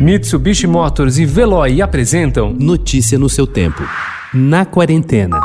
Mitsubishi 0.00 0.66
Motors 0.66 1.18
e 1.18 1.26
Veloy 1.26 1.82
apresentam 1.82 2.54
Notícia 2.54 3.18
no 3.18 3.28
seu 3.28 3.46
tempo. 3.46 3.82
Na 4.32 4.64
quarentena. 4.64 5.38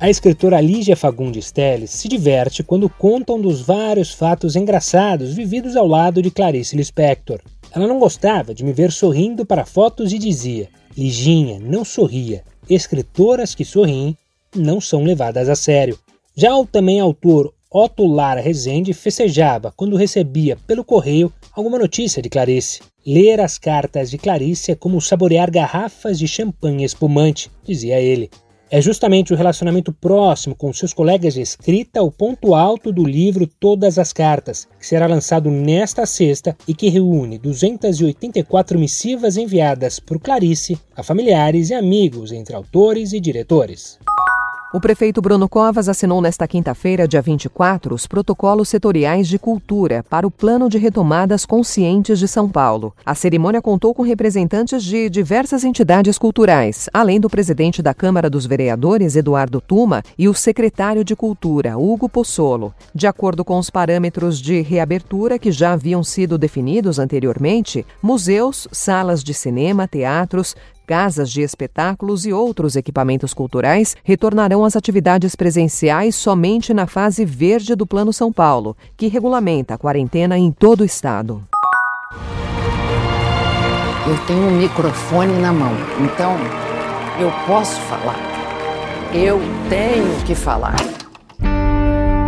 A 0.00 0.10
escritora 0.10 0.60
Lígia 0.60 0.96
Fagundes 0.96 1.52
Telles 1.52 1.90
se 1.90 2.08
diverte 2.08 2.64
quando 2.64 2.88
contam 2.88 3.40
dos 3.40 3.60
vários 3.60 4.12
fatos 4.12 4.56
engraçados 4.56 5.32
vividos 5.32 5.76
ao 5.76 5.86
lado 5.86 6.20
de 6.20 6.32
Clarice 6.32 6.74
Lispector. 6.74 7.38
Ela 7.72 7.86
não 7.86 8.00
gostava 8.00 8.52
de 8.52 8.64
me 8.64 8.72
ver 8.72 8.90
sorrindo 8.90 9.46
para 9.46 9.64
fotos 9.64 10.12
e 10.12 10.18
dizia: 10.18 10.68
Liginha, 10.98 11.60
não 11.60 11.84
sorria. 11.84 12.42
Escritoras 12.68 13.54
que 13.54 13.64
sorriem 13.64 14.16
não 14.54 14.80
são 14.80 15.04
levadas 15.04 15.48
a 15.48 15.56
sério. 15.56 15.98
Já 16.36 16.56
o 16.56 16.66
também 16.66 17.00
autor 17.00 17.52
Otto 17.70 18.06
Lara 18.06 18.40
Rezende 18.40 18.92
festejava 18.92 19.72
quando 19.74 19.96
recebia 19.96 20.58
pelo 20.66 20.84
correio 20.84 21.32
alguma 21.52 21.78
notícia 21.78 22.22
de 22.22 22.28
Clarice. 22.28 22.80
Ler 23.04 23.40
as 23.40 23.58
cartas 23.58 24.10
de 24.10 24.18
Clarice 24.18 24.72
é 24.72 24.74
como 24.74 25.00
saborear 25.00 25.50
garrafas 25.50 26.18
de 26.18 26.28
champanhe 26.28 26.84
espumante, 26.84 27.50
dizia 27.64 27.98
ele. 27.98 28.30
É 28.74 28.80
justamente 28.80 29.34
o 29.34 29.36
relacionamento 29.36 29.92
próximo 29.92 30.56
com 30.56 30.72
seus 30.72 30.94
colegas 30.94 31.34
de 31.34 31.42
escrita 31.42 32.02
o 32.02 32.10
ponto 32.10 32.54
alto 32.54 32.90
do 32.90 33.04
livro 33.04 33.46
Todas 33.46 33.98
as 33.98 34.14
Cartas, 34.14 34.66
que 34.80 34.86
será 34.86 35.06
lançado 35.06 35.50
nesta 35.50 36.06
sexta 36.06 36.56
e 36.66 36.72
que 36.72 36.88
reúne 36.88 37.36
284 37.36 38.78
missivas 38.78 39.36
enviadas 39.36 40.00
por 40.00 40.18
Clarice 40.18 40.78
a 40.96 41.02
familiares 41.02 41.68
e 41.68 41.74
amigos 41.74 42.32
entre 42.32 42.56
autores 42.56 43.12
e 43.12 43.20
diretores. 43.20 43.98
O 44.74 44.80
prefeito 44.80 45.20
Bruno 45.20 45.50
Covas 45.50 45.86
assinou 45.86 46.22
nesta 46.22 46.48
quinta-feira, 46.48 47.06
dia 47.06 47.20
24, 47.20 47.94
os 47.94 48.06
protocolos 48.06 48.70
setoriais 48.70 49.28
de 49.28 49.38
cultura 49.38 50.02
para 50.08 50.26
o 50.26 50.30
Plano 50.30 50.66
de 50.70 50.78
Retomadas 50.78 51.44
Conscientes 51.44 52.18
de 52.18 52.26
São 52.26 52.48
Paulo. 52.48 52.94
A 53.04 53.14
cerimônia 53.14 53.60
contou 53.60 53.92
com 53.92 54.02
representantes 54.02 54.82
de 54.82 55.10
diversas 55.10 55.62
entidades 55.62 56.16
culturais, 56.16 56.88
além 56.90 57.20
do 57.20 57.28
presidente 57.28 57.82
da 57.82 57.92
Câmara 57.92 58.30
dos 58.30 58.46
Vereadores, 58.46 59.14
Eduardo 59.14 59.60
Tuma, 59.60 60.02
e 60.16 60.26
o 60.26 60.32
secretário 60.32 61.04
de 61.04 61.14
Cultura, 61.14 61.76
Hugo 61.76 62.08
Possolo. 62.08 62.72
De 62.94 63.06
acordo 63.06 63.44
com 63.44 63.58
os 63.58 63.68
parâmetros 63.68 64.40
de 64.40 64.62
reabertura 64.62 65.38
que 65.38 65.52
já 65.52 65.74
haviam 65.74 66.02
sido 66.02 66.38
definidos 66.38 66.98
anteriormente, 66.98 67.84
museus, 68.02 68.66
salas 68.72 69.22
de 69.22 69.34
cinema, 69.34 69.86
teatros, 69.86 70.56
casas 70.86 71.30
de 71.30 71.42
espetáculos 71.42 72.26
e 72.26 72.32
outros 72.32 72.76
equipamentos 72.76 73.32
culturais 73.32 73.96
retornarão 74.02 74.64
às 74.64 74.76
atividades 74.76 75.34
presenciais 75.34 76.14
somente 76.14 76.74
na 76.74 76.86
fase 76.86 77.24
verde 77.24 77.74
do 77.74 77.86
Plano 77.86 78.12
São 78.12 78.32
Paulo, 78.32 78.76
que 78.96 79.08
regulamenta 79.08 79.74
a 79.74 79.78
quarentena 79.78 80.36
em 80.36 80.50
todo 80.50 80.82
o 80.82 80.84
estado. 80.84 81.42
Eu 84.04 84.18
tenho 84.26 84.48
um 84.48 84.56
microfone 84.58 85.32
na 85.38 85.52
mão, 85.52 85.72
então 86.00 86.36
eu 87.20 87.30
posso 87.46 87.80
falar. 87.82 88.18
Eu 89.14 89.40
tenho 89.68 90.24
que 90.24 90.34
falar. 90.34 90.74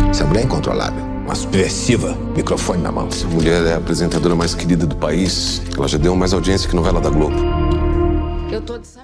Essa 0.08 0.24
mulher 0.24 0.42
é 0.42 0.44
incontrolável, 0.44 1.02
uma 1.24 1.33
expressiva, 1.33 2.16
microfone 2.36 2.80
na 2.80 2.92
mão. 2.92 3.08
Essa 3.08 3.27
mulher 3.27 3.66
é 3.66 3.74
a 3.74 3.78
apresentadora 3.78 4.36
mais 4.36 4.55
querida 4.55 4.86
do 4.86 4.94
país. 4.94 5.61
Ela 5.77 5.89
já 5.89 5.98
deu 5.98 6.14
mais 6.14 6.33
audiência 6.33 6.68
que 6.68 6.77
novela 6.77 7.00
da 7.00 7.11
Globo. 7.11 7.64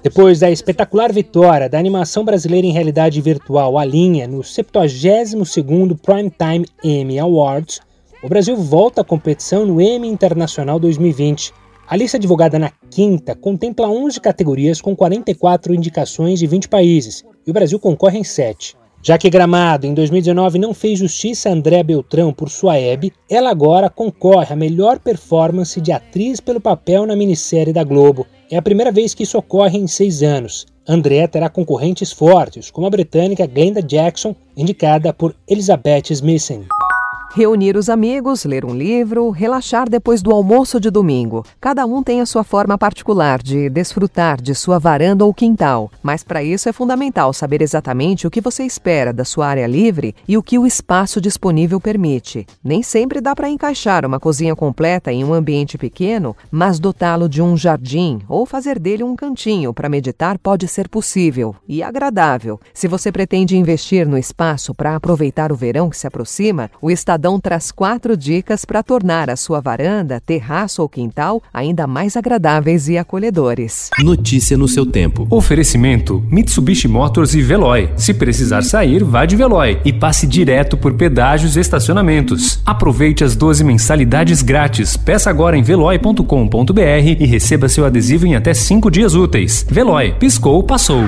Depois 0.02 0.40
da 0.40 0.50
espetacular 0.50 1.12
vitória 1.12 1.68
da 1.68 1.78
animação 1.78 2.24
brasileira 2.24 2.66
em 2.66 2.72
realidade 2.72 3.20
virtual 3.20 3.78
A 3.78 3.84
Linha 3.84 4.26
no 4.26 4.40
72º 4.40 5.98
Primetime 5.98 6.66
Emmy 6.82 7.18
Awards, 7.18 7.80
o 8.22 8.28
Brasil 8.28 8.56
volta 8.56 9.00
à 9.00 9.04
competição 9.04 9.64
no 9.66 9.80
Emmy 9.80 10.08
Internacional 10.08 10.78
2020. 10.78 11.52
A 11.88 11.96
lista 11.96 12.18
divulgada 12.18 12.58
na 12.58 12.70
quinta 12.90 13.34
contempla 13.34 13.88
11 13.88 14.20
categorias 14.20 14.80
com 14.80 14.94
44 14.94 15.74
indicações 15.74 16.38
de 16.38 16.46
20 16.46 16.68
países, 16.68 17.24
e 17.46 17.50
o 17.50 17.54
Brasil 17.54 17.80
concorre 17.80 18.18
em 18.18 18.24
7. 18.24 18.79
Já 19.02 19.16
que 19.16 19.30
Gramado, 19.30 19.86
em 19.86 19.94
2019, 19.94 20.58
não 20.58 20.74
fez 20.74 20.98
justiça 20.98 21.48
a 21.48 21.52
André 21.52 21.82
Beltrão 21.82 22.34
por 22.34 22.50
sua 22.50 22.78
Hebe, 22.78 23.12
ela 23.30 23.50
agora 23.50 23.88
concorre 23.88 24.52
à 24.52 24.56
melhor 24.56 24.98
performance 24.98 25.80
de 25.80 25.90
atriz 25.90 26.38
pelo 26.38 26.60
papel 26.60 27.06
na 27.06 27.16
minissérie 27.16 27.72
da 27.72 27.82
Globo. 27.82 28.26
É 28.50 28.58
a 28.58 28.62
primeira 28.62 28.92
vez 28.92 29.14
que 29.14 29.22
isso 29.22 29.38
ocorre 29.38 29.78
em 29.78 29.86
seis 29.86 30.22
anos. 30.22 30.66
André 30.86 31.26
terá 31.26 31.48
concorrentes 31.48 32.12
fortes, 32.12 32.70
como 32.70 32.86
a 32.86 32.90
britânica 32.90 33.46
Glenda 33.46 33.82
Jackson, 33.82 34.36
indicada 34.54 35.14
por 35.14 35.34
Elizabeth 35.48 36.10
Smithson. 36.10 36.64
Reunir 37.32 37.76
os 37.76 37.88
amigos, 37.88 38.44
ler 38.44 38.64
um 38.64 38.74
livro, 38.74 39.30
relaxar 39.30 39.88
depois 39.88 40.20
do 40.20 40.32
almoço 40.32 40.80
de 40.80 40.90
domingo. 40.90 41.46
Cada 41.60 41.86
um 41.86 42.02
tem 42.02 42.20
a 42.20 42.26
sua 42.26 42.42
forma 42.42 42.76
particular 42.76 43.40
de 43.40 43.70
desfrutar 43.70 44.42
de 44.42 44.52
sua 44.52 44.80
varanda 44.80 45.24
ou 45.24 45.32
quintal, 45.32 45.92
mas 46.02 46.24
para 46.24 46.42
isso 46.42 46.68
é 46.68 46.72
fundamental 46.72 47.32
saber 47.32 47.62
exatamente 47.62 48.26
o 48.26 48.30
que 48.32 48.40
você 48.40 48.64
espera 48.64 49.12
da 49.12 49.24
sua 49.24 49.46
área 49.46 49.68
livre 49.68 50.12
e 50.26 50.36
o 50.36 50.42
que 50.42 50.58
o 50.58 50.66
espaço 50.66 51.20
disponível 51.20 51.80
permite. 51.80 52.44
Nem 52.64 52.82
sempre 52.82 53.20
dá 53.20 53.32
para 53.32 53.48
encaixar 53.48 54.04
uma 54.04 54.18
cozinha 54.18 54.56
completa 54.56 55.12
em 55.12 55.22
um 55.22 55.32
ambiente 55.32 55.78
pequeno, 55.78 56.34
mas 56.50 56.80
dotá-lo 56.80 57.28
de 57.28 57.40
um 57.40 57.56
jardim 57.56 58.18
ou 58.28 58.44
fazer 58.44 58.76
dele 58.76 59.04
um 59.04 59.14
cantinho 59.14 59.72
para 59.72 59.88
meditar 59.88 60.36
pode 60.36 60.66
ser 60.66 60.88
possível 60.88 61.54
e 61.68 61.80
agradável. 61.80 62.60
Se 62.74 62.88
você 62.88 63.12
pretende 63.12 63.56
investir 63.56 64.04
no 64.08 64.18
espaço 64.18 64.74
para 64.74 64.96
aproveitar 64.96 65.52
o 65.52 65.56
verão 65.56 65.88
que 65.88 65.96
se 65.96 66.08
aproxima, 66.08 66.68
o 66.82 66.90
Estado 66.90 67.19
Estadão 67.20 67.38
traz 67.38 67.70
quatro 67.70 68.16
dicas 68.16 68.64
para 68.64 68.82
tornar 68.82 69.28
a 69.28 69.36
sua 69.36 69.60
varanda, 69.60 70.22
terraço 70.24 70.80
ou 70.80 70.88
quintal 70.88 71.42
ainda 71.52 71.86
mais 71.86 72.16
agradáveis 72.16 72.88
e 72.88 72.96
acolhedores. 72.96 73.90
Notícia 73.98 74.56
no 74.56 74.66
seu 74.66 74.86
tempo. 74.86 75.26
Oferecimento: 75.28 76.24
Mitsubishi 76.30 76.88
Motors 76.88 77.34
e 77.34 77.42
Veloy. 77.42 77.90
Se 77.94 78.14
precisar 78.14 78.62
sair, 78.62 79.04
vá 79.04 79.26
de 79.26 79.36
Veloy 79.36 79.78
e 79.84 79.92
passe 79.92 80.26
direto 80.26 80.78
por 80.78 80.94
pedágios 80.94 81.56
e 81.58 81.60
estacionamentos. 81.60 82.58
Aproveite 82.64 83.22
as 83.22 83.36
12 83.36 83.64
mensalidades 83.64 84.40
grátis. 84.40 84.96
Peça 84.96 85.28
agora 85.28 85.58
em 85.58 85.62
veloy.com.br 85.62 86.80
e 87.20 87.26
receba 87.26 87.68
seu 87.68 87.84
adesivo 87.84 88.26
em 88.26 88.34
até 88.34 88.54
5 88.54 88.90
dias 88.90 89.14
úteis. 89.14 89.66
Veloy, 89.68 90.14
piscou, 90.18 90.62
passou. 90.62 91.04